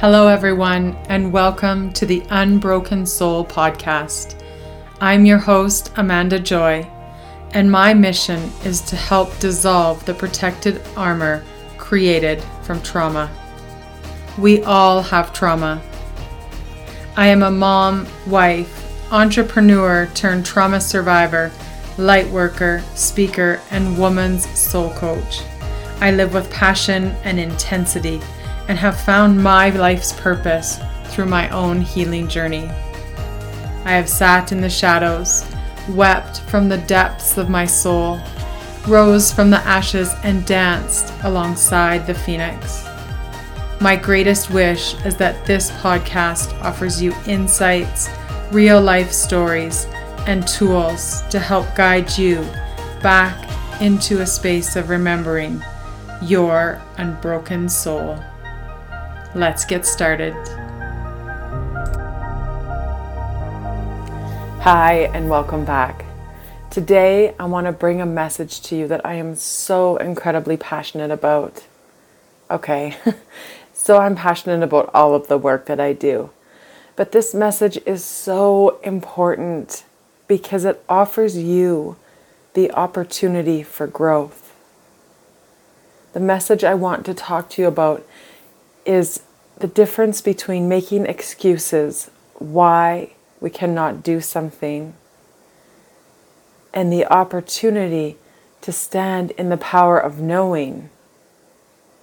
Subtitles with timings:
[0.00, 4.40] Hello, everyone, and welcome to the Unbroken Soul podcast.
[5.00, 6.88] I'm your host, Amanda Joy,
[7.50, 11.44] and my mission is to help dissolve the protected armor
[11.78, 13.28] created from trauma.
[14.38, 15.82] We all have trauma.
[17.16, 21.50] I am a mom, wife, entrepreneur turned trauma survivor,
[21.96, 25.42] light worker, speaker, and woman's soul coach.
[26.00, 28.20] I live with passion and intensity
[28.68, 32.68] and have found my life's purpose through my own healing journey.
[33.84, 35.44] I have sat in the shadows,
[35.88, 38.20] wept from the depths of my soul,
[38.86, 42.86] rose from the ashes, and danced alongside the phoenix.
[43.80, 48.08] My greatest wish is that this podcast offers you insights,
[48.50, 49.86] real life stories,
[50.26, 52.42] and tools to help guide you
[53.02, 53.48] back
[53.80, 55.62] into a space of remembering
[56.20, 58.18] your unbroken soul.
[59.38, 60.34] Let's get started.
[64.62, 66.04] Hi, and welcome back.
[66.70, 71.12] Today, I want to bring a message to you that I am so incredibly passionate
[71.12, 71.64] about.
[72.50, 72.96] Okay,
[73.72, 76.30] so I'm passionate about all of the work that I do.
[76.96, 79.84] But this message is so important
[80.26, 81.94] because it offers you
[82.54, 84.52] the opportunity for growth.
[86.12, 88.04] The message I want to talk to you about
[88.84, 89.20] is
[89.58, 94.94] the difference between making excuses why we cannot do something
[96.72, 98.16] and the opportunity
[98.60, 100.90] to stand in the power of knowing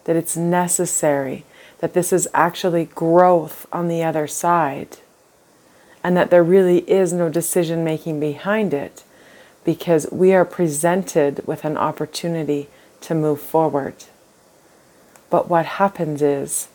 [0.03, 1.45] that it's necessary,
[1.79, 4.97] that this is actually growth on the other side,
[6.03, 9.03] and that there really is no decision making behind it
[9.63, 12.67] because we are presented with an opportunity
[13.01, 13.95] to move forward.
[15.29, 16.67] But what happens is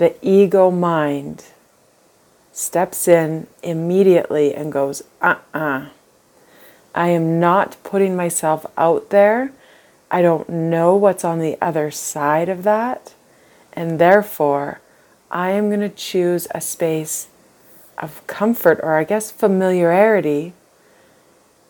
[0.00, 1.44] the ego mind
[2.52, 5.58] steps in immediately and goes, uh uh-uh.
[5.58, 5.88] uh
[6.94, 9.52] I am not putting myself out there.
[10.10, 13.12] I don't know what's on the other side of that.
[13.74, 14.80] And therefore,
[15.30, 17.28] I am going to choose a space
[17.98, 20.54] of comfort or, I guess, familiarity.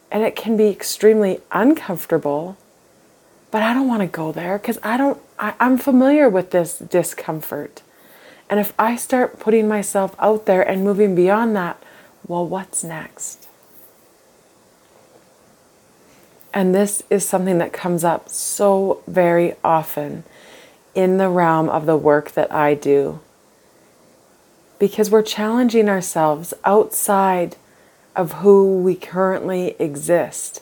[0.09, 2.57] And it can be extremely uncomfortable,
[3.51, 6.79] but I don't want to go there because I don't, I, I'm familiar with this
[6.79, 7.83] discomfort.
[8.51, 11.81] And if I start putting myself out there and moving beyond that,
[12.27, 13.47] well, what's next?
[16.53, 20.25] And this is something that comes up so very often
[20.97, 23.21] in the realm of the work that I do.
[24.81, 27.55] Because we're challenging ourselves outside
[28.17, 30.61] of who we currently exist,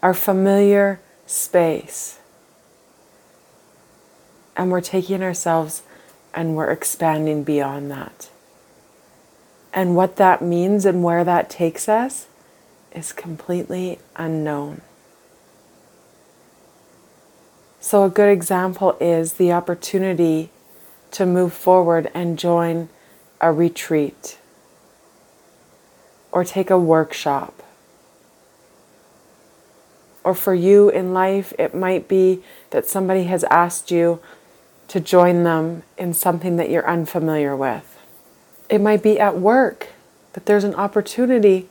[0.00, 2.20] our familiar space.
[4.56, 5.82] And we're taking ourselves
[6.34, 8.30] and we're expanding beyond that.
[9.72, 12.26] And what that means and where that takes us
[12.92, 14.80] is completely unknown.
[17.78, 20.50] So, a good example is the opportunity
[21.12, 22.88] to move forward and join
[23.40, 24.38] a retreat
[26.30, 27.62] or take a workshop.
[30.22, 34.20] Or for you in life, it might be that somebody has asked you,
[34.90, 37.96] to join them in something that you're unfamiliar with.
[38.68, 39.90] It might be at work
[40.32, 41.68] that there's an opportunity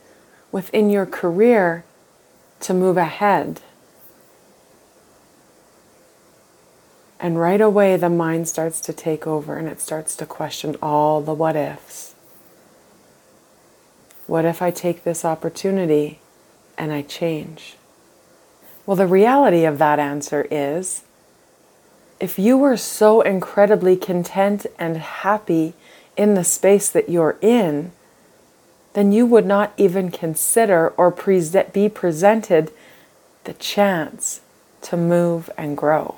[0.50, 1.84] within your career
[2.60, 3.60] to move ahead.
[7.18, 11.20] And right away, the mind starts to take over and it starts to question all
[11.20, 12.14] the what ifs.
[14.26, 16.20] What if I take this opportunity
[16.78, 17.76] and I change?
[18.86, 21.02] Well, the reality of that answer is
[22.20, 25.72] if you were so incredibly content and happy
[26.16, 27.92] in the space that you're in,
[28.92, 32.70] then you would not even consider or pre- be presented
[33.44, 34.42] the chance
[34.82, 36.16] to move and grow.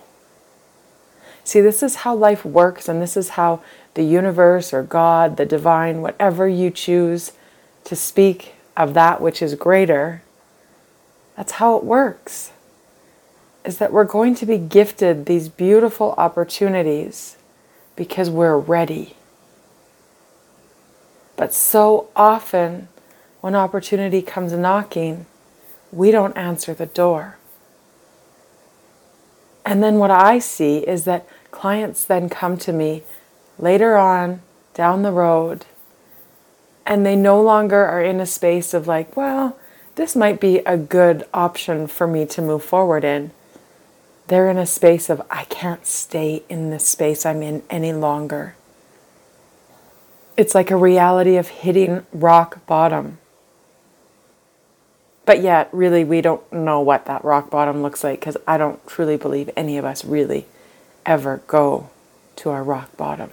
[1.45, 3.63] See, this is how life works, and this is how
[3.95, 7.33] the universe or God, the divine, whatever you choose
[7.85, 10.23] to speak of that which is greater,
[11.37, 12.53] that's how it works
[13.65, 17.37] is that we're going to be gifted these beautiful opportunities
[17.97, 19.15] because we're ready.
[21.37, 22.89] But so often,
[23.41, 25.27] when opportunity comes knocking,
[25.91, 27.39] we don't answer the door.
[29.65, 33.03] And then what I see is that clients then come to me
[33.59, 34.41] later on
[34.75, 35.67] down the road
[36.85, 39.57] and they no longer are in a space of like, well,
[39.95, 43.31] this might be a good option for me to move forward in
[44.29, 48.57] they're in a space of, I can't stay in this space I'm in any longer.
[50.37, 53.19] It's like a reality of hitting rock bottom.
[55.25, 58.85] But yet, really, we don't know what that rock bottom looks like because I don't
[58.87, 60.47] truly believe any of us really
[61.07, 61.91] ever go
[62.37, 63.31] to our rock bottom.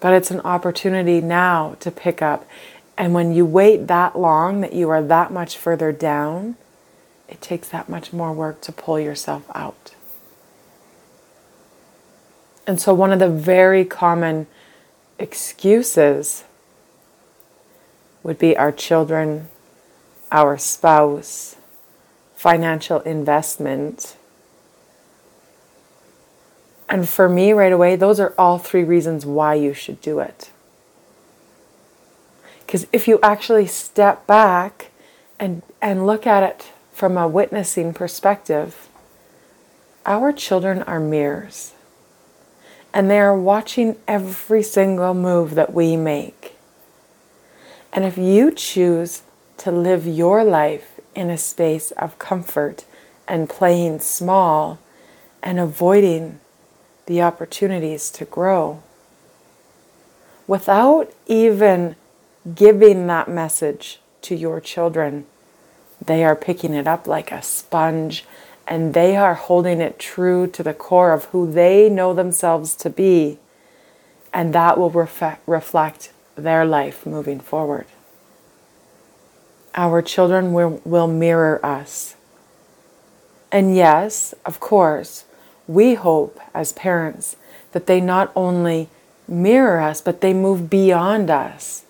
[0.00, 2.46] But it's an opportunity now to pick up.
[2.96, 6.56] And when you wait that long, that you are that much further down,
[7.30, 9.94] it takes that much more work to pull yourself out.
[12.66, 14.46] And so, one of the very common
[15.18, 16.44] excuses
[18.22, 19.48] would be our children,
[20.30, 21.56] our spouse,
[22.34, 24.16] financial investment.
[26.88, 30.50] And for me, right away, those are all three reasons why you should do it.
[32.66, 34.90] Because if you actually step back
[35.38, 36.69] and, and look at it
[37.00, 38.86] from a witnessing perspective,
[40.04, 41.72] our children are mirrors.
[42.92, 46.56] And they are watching every single move that we make.
[47.90, 49.22] And if you choose
[49.56, 52.84] to live your life in a space of comfort
[53.26, 54.78] and playing small
[55.42, 56.38] and avoiding
[57.06, 58.82] the opportunities to grow,
[60.46, 61.96] without even
[62.54, 65.24] giving that message to your children,
[66.04, 68.24] they are picking it up like a sponge
[68.66, 72.88] and they are holding it true to the core of who they know themselves to
[72.88, 73.38] be.
[74.32, 77.86] And that will ref- reflect their life moving forward.
[79.74, 82.14] Our children will, will mirror us.
[83.50, 85.24] And yes, of course,
[85.66, 87.36] we hope as parents
[87.72, 88.88] that they not only
[89.26, 91.84] mirror us, but they move beyond us.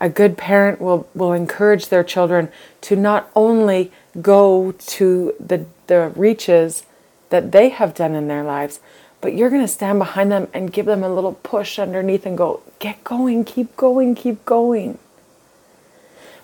[0.00, 2.50] A good parent will, will encourage their children
[2.82, 6.84] to not only go to the, the reaches
[7.30, 8.80] that they have done in their lives,
[9.20, 12.36] but you're going to stand behind them and give them a little push underneath and
[12.36, 14.98] go, get going, keep going, keep going.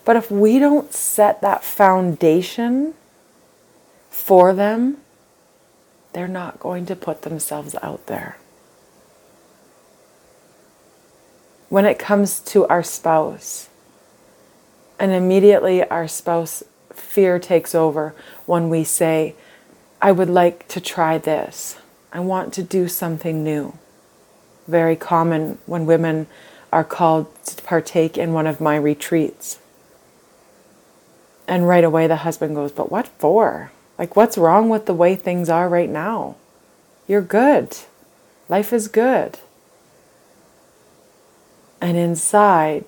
[0.05, 2.95] But if we don't set that foundation
[4.09, 4.97] for them,
[6.13, 8.40] they're not going to put themselves out there.
[11.71, 13.69] When it comes to our spouse,
[14.99, 18.13] and immediately our spouse fear takes over
[18.45, 19.37] when we say,
[20.03, 21.79] I would like to try this.
[22.13, 23.79] I want to do something new.
[24.67, 26.27] Very common when women
[26.73, 29.61] are called to partake in one of my retreats.
[31.47, 33.71] And right away the husband goes, But what for?
[33.97, 36.35] Like, what's wrong with the way things are right now?
[37.07, 37.77] You're good.
[38.49, 39.39] Life is good.
[41.81, 42.85] And inside,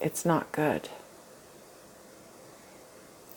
[0.00, 0.88] it's not good.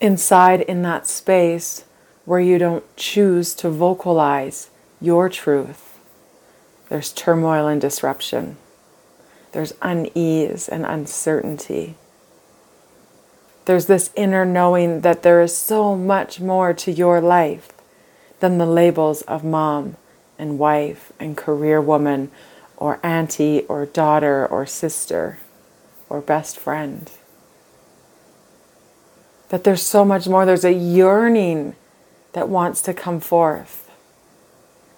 [0.00, 1.84] Inside, in that space
[2.24, 4.70] where you don't choose to vocalize
[5.00, 5.98] your truth,
[6.88, 8.56] there's turmoil and disruption.
[9.52, 11.96] There's unease and uncertainty.
[13.64, 17.72] There's this inner knowing that there is so much more to your life
[18.40, 19.96] than the labels of mom
[20.38, 22.30] and wife and career woman
[22.78, 25.38] or auntie or daughter or sister
[26.08, 27.10] or best friend.
[29.48, 30.46] That there's so much more.
[30.46, 31.74] There's a yearning
[32.32, 33.90] that wants to come forth.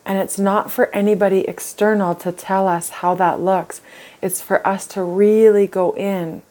[0.04, 3.80] And it's not for anybody external to tell us how that looks.
[4.20, 6.42] It's for us to really go in,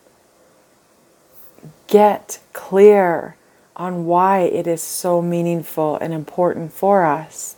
[1.88, 3.36] get clear
[3.76, 7.56] on why it is so meaningful and important for us,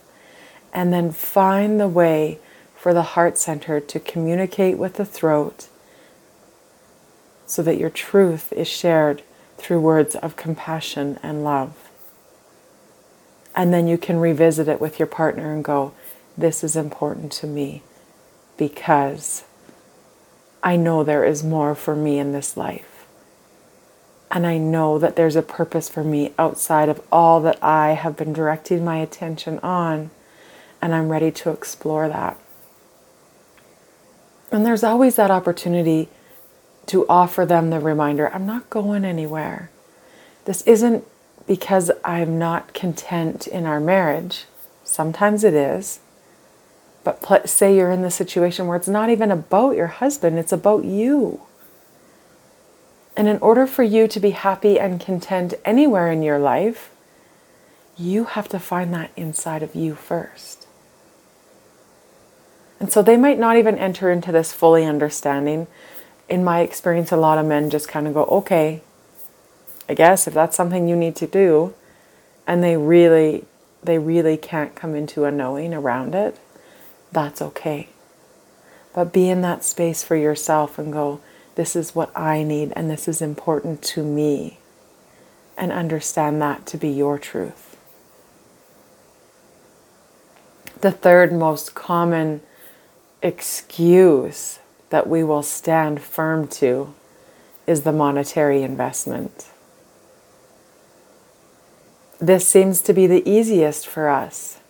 [0.72, 2.38] and then find the way
[2.82, 5.68] for the heart center to communicate with the throat
[7.46, 9.22] so that your truth is shared
[9.56, 11.76] through words of compassion and love.
[13.54, 15.92] And then you can revisit it with your partner and go,
[16.36, 17.84] This is important to me
[18.56, 19.44] because
[20.60, 23.06] I know there is more for me in this life.
[24.28, 28.16] And I know that there's a purpose for me outside of all that I have
[28.16, 30.10] been directing my attention on.
[30.80, 32.41] And I'm ready to explore that.
[34.52, 36.08] And there's always that opportunity
[36.86, 39.70] to offer them the reminder I'm not going anywhere.
[40.44, 41.04] This isn't
[41.46, 44.44] because I'm not content in our marriage.
[44.84, 46.00] Sometimes it is.
[47.04, 50.52] But pl- say you're in the situation where it's not even about your husband, it's
[50.52, 51.40] about you.
[53.16, 56.90] And in order for you to be happy and content anywhere in your life,
[57.96, 60.66] you have to find that inside of you first.
[62.82, 65.68] And so they might not even enter into this fully understanding.
[66.28, 68.80] In my experience, a lot of men just kind of go, okay,
[69.88, 71.74] I guess if that's something you need to do,
[72.44, 73.44] and they really,
[73.84, 76.40] they really can't come into a knowing around it.
[77.12, 77.88] that's okay.
[78.92, 81.20] But be in that space for yourself and go,
[81.54, 84.58] this is what I need and this is important to me.
[85.56, 87.76] And understand that to be your truth.
[90.80, 92.40] The third most common
[93.22, 94.58] excuse
[94.90, 96.92] that we will stand firm to
[97.66, 99.48] is the monetary investment.
[102.20, 104.60] This seems to be the easiest for us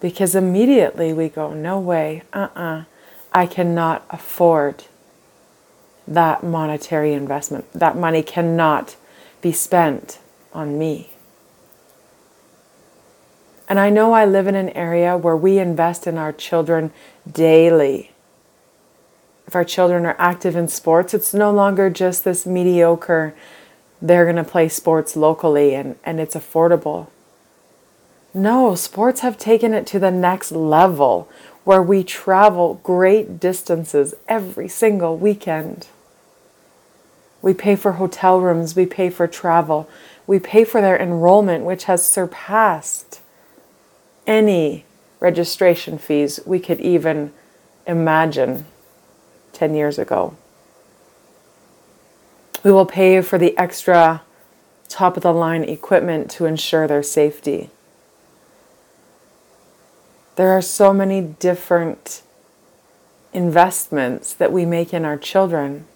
[0.00, 2.84] because immediately we go, No way, uh uh-uh, uh,
[3.32, 4.84] I cannot afford
[6.06, 7.72] that monetary investment.
[7.72, 8.96] That money cannot
[9.40, 10.18] be spent
[10.52, 11.11] on me.
[13.72, 16.92] And I know I live in an area where we invest in our children
[17.26, 18.10] daily.
[19.46, 23.34] If our children are active in sports, it's no longer just this mediocre,
[24.02, 27.06] they're going to play sports locally and, and it's affordable.
[28.34, 31.26] No, sports have taken it to the next level
[31.64, 35.86] where we travel great distances every single weekend.
[37.40, 39.88] We pay for hotel rooms, we pay for travel,
[40.26, 43.21] we pay for their enrollment, which has surpassed
[44.26, 44.84] any
[45.20, 47.32] registration fees we could even
[47.86, 48.66] imagine
[49.52, 50.36] 10 years ago.
[52.64, 54.22] We will pay for the extra
[54.88, 57.70] top of the line equipment to ensure their safety.
[60.36, 62.22] There are so many different
[63.32, 65.86] investments that we make in our children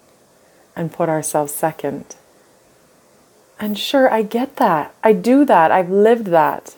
[0.75, 2.15] and put ourselves second.
[3.59, 4.93] And sure, I get that.
[5.03, 5.71] I do that.
[5.71, 6.76] I've lived that.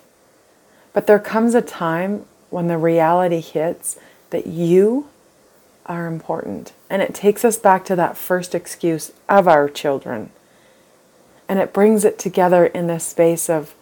[0.94, 3.98] But there comes a time when the reality hits
[4.30, 5.08] that you
[5.86, 6.74] are important.
[6.90, 10.30] And it takes us back to that first excuse of our children.
[11.48, 13.74] And it brings it together in this space of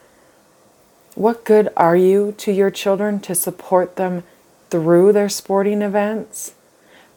[1.16, 4.24] what good are you to your children to support them
[4.70, 6.54] through their sporting events,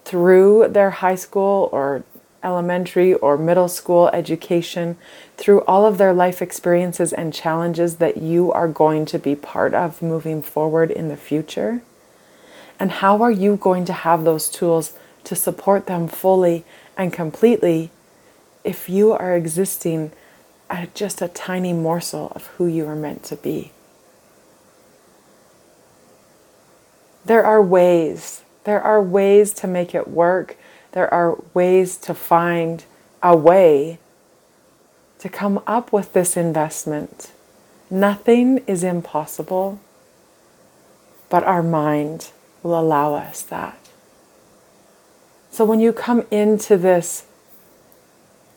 [0.04, 2.02] through their high school or
[2.42, 4.96] elementary or middle school education,
[5.36, 9.74] through all of their life experiences and challenges that you are going to be part
[9.74, 11.82] of moving forward in the future?
[12.78, 14.94] And how are you going to have those tools
[15.24, 16.64] to support them fully
[16.96, 17.90] and completely
[18.64, 20.12] if you are existing
[20.70, 23.72] at just a tiny morsel of who you are meant to be?
[27.24, 28.42] There are ways.
[28.64, 30.56] There are ways to make it work.
[30.92, 32.84] There are ways to find
[33.22, 33.98] a way
[35.18, 37.32] to come up with this investment.
[37.90, 39.80] Nothing is impossible,
[41.28, 42.30] but our mind
[42.62, 43.90] will allow us that.
[45.50, 47.26] So when you come into this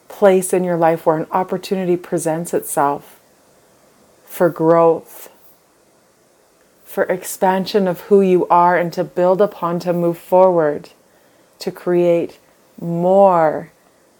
[0.07, 3.19] place in your life where an opportunity presents itself
[4.25, 5.29] for growth,
[6.85, 10.91] for expansion of who you are and to build upon to move forward,
[11.63, 12.39] to create
[12.79, 13.71] more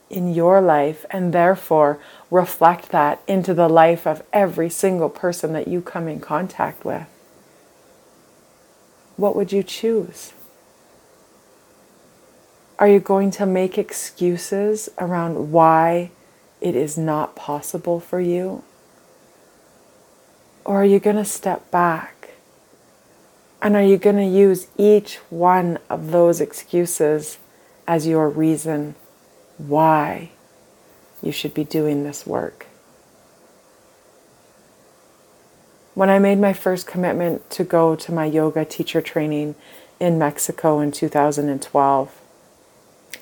[0.10, 5.68] in your life, and therefore reflect that into the life of every single person that
[5.68, 7.08] you come in contact with.
[9.18, 10.34] What would you choose?
[12.80, 16.12] Are you going to make excuses around why
[16.62, 18.64] it is not possible for you?
[20.66, 22.23] Or are you going to step back
[23.64, 27.38] and are you going to use each one of those excuses
[27.88, 28.94] as your reason
[29.58, 30.30] why
[31.22, 32.68] you should be doing this work?
[35.94, 39.56] When I made my first commitment to go to my yoga teacher training
[39.98, 42.20] in Mexico in 2012,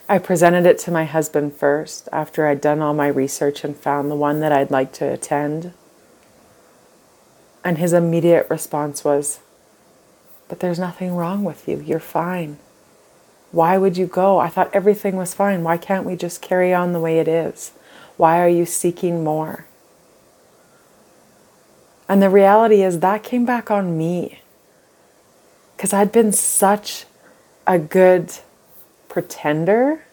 [0.09, 4.09] I presented it to my husband first after I'd done all my research and found
[4.09, 5.73] the one that I'd like to attend.
[7.63, 9.39] And his immediate response was,
[10.51, 11.79] but there's nothing wrong with you.
[11.79, 12.57] You're fine.
[13.53, 14.39] Why would you go?
[14.39, 15.63] I thought everything was fine.
[15.63, 17.71] Why can't we just carry on the way it is?
[18.17, 19.65] Why are you seeking more?
[22.09, 24.41] And the reality is that came back on me.
[25.77, 27.05] Because I'd been such
[27.65, 28.33] a good
[29.07, 30.03] pretender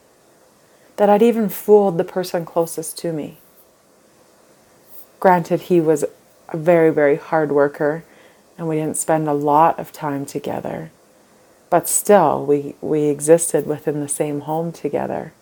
[0.99, 3.39] that I'd even fooled the person closest to me.
[5.19, 6.05] Granted, he was
[6.49, 8.05] a very, very hard worker
[8.59, 10.91] and we didn't spend a lot of time together.
[11.71, 15.33] But still, we, we existed within the same home together.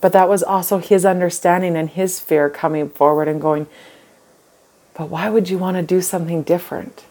[0.00, 3.66] But that was also his understanding and his fear coming forward and going,
[4.94, 7.04] But why would you want to do something different?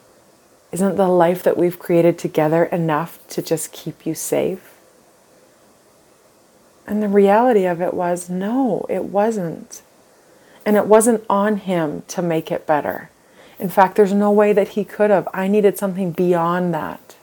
[0.71, 4.75] Isn't the life that we've created together enough to just keep you safe?
[6.85, 9.81] And the reality of it was, no, it wasn't.
[10.65, 13.09] And it wasn't on him to make it better.
[13.59, 15.27] In fact, there's no way that he could have.
[15.33, 17.15] I needed something beyond that.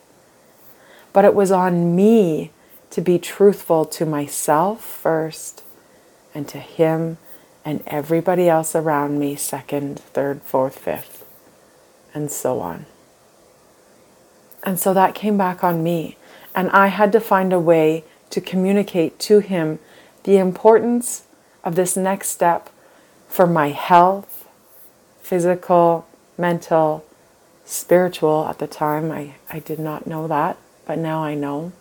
[1.12, 2.50] But it was on me
[2.91, 5.62] to be truthful to myself first
[6.35, 7.19] and to him
[7.64, 11.25] and everybody else around me, second, third, fourth, fifth,
[12.12, 12.87] and so on.
[14.64, 16.17] And so that came back on me.
[16.55, 19.79] And I had to find a way to communicate to him
[20.25, 21.25] the importance
[21.62, 22.71] of this next step
[23.29, 24.49] for my health,
[25.21, 27.05] physical, mental,
[27.64, 28.47] spiritual.
[28.49, 31.73] At the time, I, I did not know that, but now I know.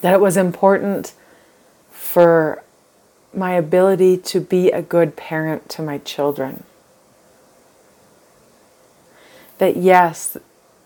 [0.00, 1.14] That it was important
[1.90, 2.62] for
[3.32, 6.64] my ability to be a good parent to my children.
[9.58, 10.36] That yes,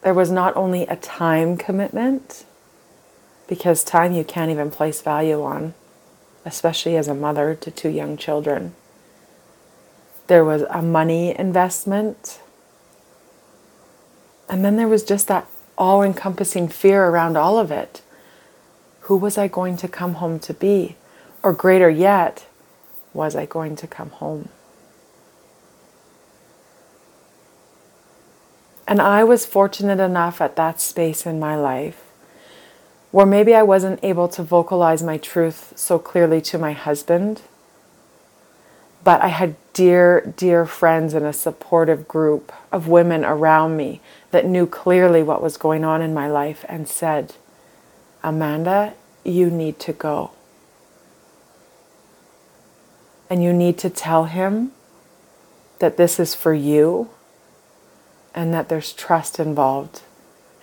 [0.03, 2.45] there was not only a time commitment,
[3.49, 5.75] because time you can't even place value on,
[6.45, 8.75] especially as a mother to two young children.
[10.29, 12.41] There was a money investment.
[14.49, 18.03] And then there was just that all encompassing fear around all of it.
[19.03, 20.97] Who was I going to come home to be?
[21.43, 22.47] Or greater yet,
[23.13, 24.49] was I going to come home?
[28.87, 32.03] And I was fortunate enough at that space in my life
[33.11, 37.43] where maybe I wasn't able to vocalize my truth so clearly to my husband,
[39.05, 44.01] but I had dear, dear friends and a supportive group of women around me
[44.31, 47.35] that knew clearly what was going on in my life and said,
[48.23, 50.33] Amanda, you need to go.
[53.31, 54.73] And you need to tell him
[55.79, 57.11] that this is for you
[58.35, 60.03] and that there's trust involved,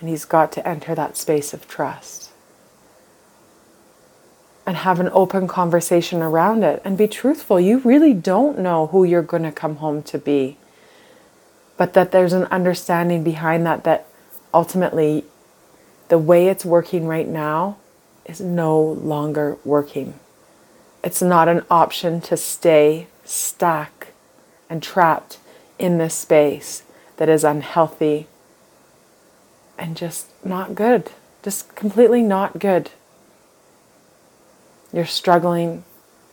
[0.00, 2.25] and he's got to enter that space of trust.
[4.66, 7.60] And have an open conversation around it and be truthful.
[7.60, 10.56] You really don't know who you're going to come home to be.
[11.76, 14.08] But that there's an understanding behind that, that
[14.52, 15.24] ultimately
[16.08, 17.76] the way it's working right now
[18.24, 20.18] is no longer working.
[21.04, 24.08] It's not an option to stay stuck
[24.68, 25.38] and trapped
[25.78, 26.82] in this space
[27.18, 28.26] that is unhealthy
[29.78, 31.12] and just not good.
[31.42, 32.90] Just completely not good.
[34.96, 35.84] You're struggling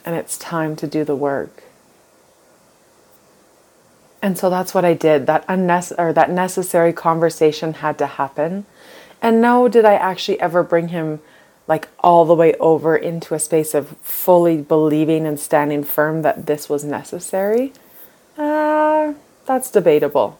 [0.05, 1.63] and it's time to do the work.
[4.21, 5.27] And so that's what I did.
[5.27, 8.65] That unnecessary or that necessary conversation had to happen.
[9.21, 11.19] And no, did I actually ever bring him
[11.67, 16.45] like all the way over into a space of fully believing and standing firm that
[16.45, 17.73] this was necessary?
[18.37, 19.13] Uh,
[19.45, 20.39] that's debatable.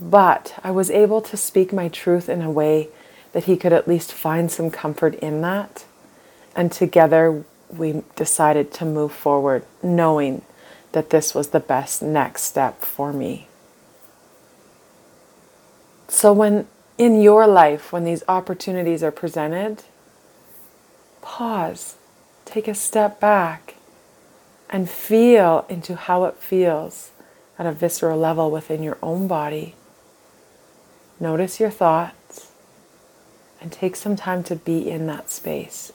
[0.00, 2.90] But I was able to speak my truth in a way
[3.32, 5.84] that he could at least find some comfort in that.
[6.58, 10.42] And together we decided to move forward, knowing
[10.90, 13.46] that this was the best next step for me.
[16.08, 16.66] So, when
[16.98, 19.84] in your life, when these opportunities are presented,
[21.22, 21.94] pause,
[22.44, 23.76] take a step back,
[24.68, 27.12] and feel into how it feels
[27.56, 29.76] at a visceral level within your own body.
[31.20, 32.50] Notice your thoughts
[33.60, 35.92] and take some time to be in that space.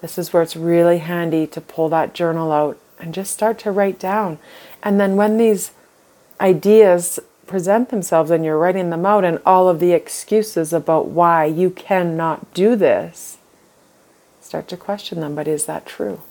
[0.00, 3.72] This is where it's really handy to pull that journal out and just start to
[3.72, 4.38] write down.
[4.82, 5.72] And then when these
[6.40, 11.44] ideas present themselves and you're writing them out and all of the excuses about why
[11.46, 13.38] you cannot do this,
[14.40, 15.34] start to question them.
[15.34, 16.22] But is that true?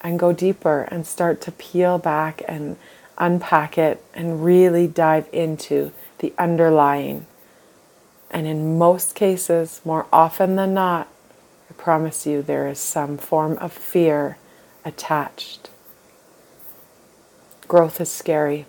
[0.00, 2.76] And go deeper and start to peel back and
[3.18, 7.26] unpack it and really dive into the underlying.
[8.32, 11.08] And in most cases, more often than not,
[11.70, 14.38] I promise you, there is some form of fear
[14.84, 15.70] attached.
[17.68, 18.66] Growth is scary.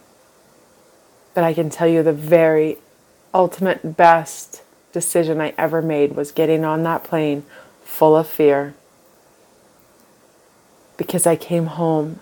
[1.33, 2.77] But I can tell you the very
[3.33, 7.43] ultimate best decision I ever made was getting on that plane
[7.83, 8.75] full of fear.
[10.97, 12.19] Because I came home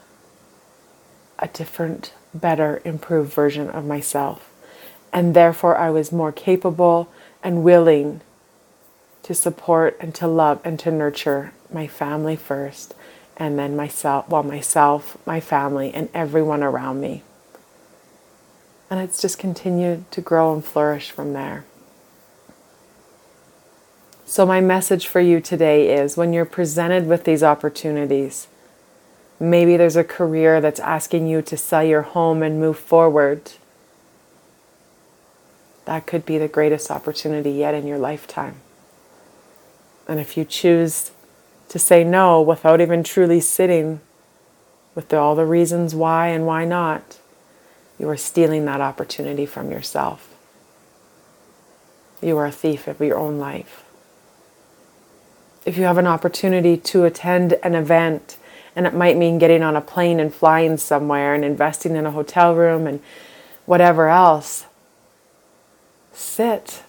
[1.39, 4.49] a different, better, improved version of myself.
[5.11, 7.11] And therefore, I was more capable
[7.43, 8.21] and willing
[9.23, 12.93] to support and to love and to nurture my family first,
[13.37, 17.23] and then myself, well, myself, my family, and everyone around me.
[18.89, 21.65] And it's just continued to grow and flourish from there.
[24.25, 28.47] So, my message for you today is when you're presented with these opportunities,
[29.41, 33.53] Maybe there's a career that's asking you to sell your home and move forward.
[35.85, 38.55] That could be the greatest opportunity yet in your lifetime.
[40.07, 41.11] And if you choose
[41.69, 44.01] to say no without even truly sitting
[44.93, 47.19] with all the reasons why and why not,
[47.97, 50.35] you are stealing that opportunity from yourself.
[52.21, 53.83] You are a thief of your own life.
[55.65, 58.37] If you have an opportunity to attend an event,
[58.75, 62.11] and it might mean getting on a plane and flying somewhere and investing in a
[62.11, 63.01] hotel room and
[63.65, 64.65] whatever else,
[66.13, 66.83] sit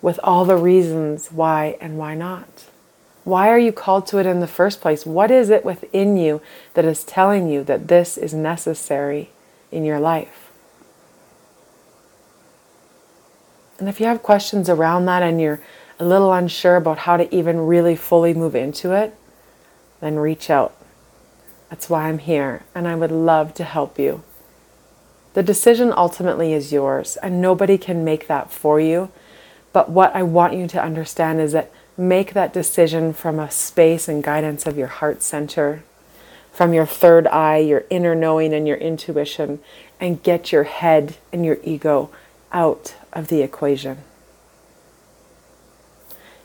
[0.00, 2.66] with all the reasons why and why not.
[3.24, 5.04] Why are you called to it in the first place?
[5.04, 6.40] What is it within you
[6.74, 9.30] that is telling you that this is necessary
[9.70, 10.50] in your life?
[13.78, 15.60] And if you have questions around that and you're
[16.00, 19.14] a little unsure about how to even really fully move into it,
[20.00, 20.74] then reach out.
[21.70, 24.22] That's why I'm here, and I would love to help you.
[25.38, 29.12] The decision ultimately is yours, and nobody can make that for you.
[29.72, 34.08] But what I want you to understand is that make that decision from a space
[34.08, 35.84] and guidance of your heart center,
[36.50, 39.60] from your third eye, your inner knowing, and your intuition,
[40.00, 42.10] and get your head and your ego
[42.50, 43.98] out of the equation.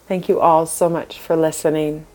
[0.08, 2.06] Thank you all so much for listening.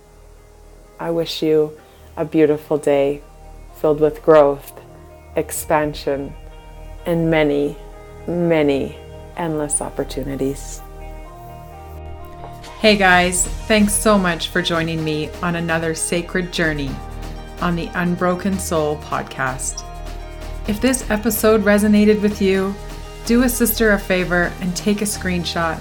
[1.01, 1.77] I wish you
[2.17, 3.23] a beautiful day
[3.81, 4.81] filled with growth,
[5.35, 6.35] expansion,
[7.09, 7.75] and many,
[8.27, 8.95] many
[9.39, 10.83] endless opportunities.
[12.81, 16.91] Hey guys, thanks so much for joining me on another sacred journey
[17.63, 19.85] on the Unbroken Soul podcast.
[20.69, 22.75] If this episode resonated with you,
[23.25, 25.81] do a sister a favor and take a screenshot,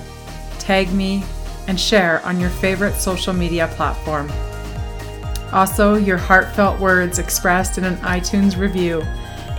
[0.60, 1.26] tag me,
[1.68, 4.32] and share on your favorite social media platform.
[5.52, 9.04] Also, your heartfelt words expressed in an iTunes review